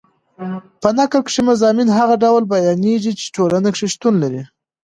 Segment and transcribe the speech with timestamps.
[0.81, 4.41] په نکل کښي مضامین هغه ډول بیانېږي، چي ټولنه کښي شتون لري.